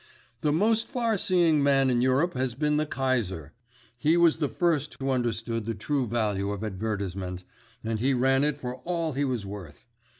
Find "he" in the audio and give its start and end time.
3.99-4.17, 7.99-8.15, 9.13-9.25